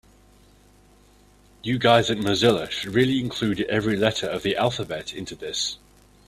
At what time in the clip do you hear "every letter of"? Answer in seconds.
3.69-4.41